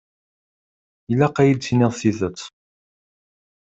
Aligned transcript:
Ilaq 1.11 1.35
ad 1.37 1.47
iyi-d-tiniḍ 1.47 1.93
tidet. 1.99 2.41